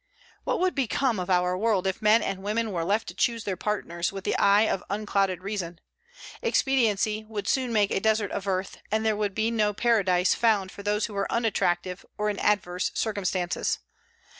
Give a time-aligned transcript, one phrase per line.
[0.45, 3.55] What would become of our world if men and women were left to choose their
[3.55, 5.79] partners with the eye of unclouded reason?
[6.41, 10.71] Expediency would soon make a desert of earth, and there would be no paradise found
[10.71, 13.77] for those who are unattractive or in adverse circumstances.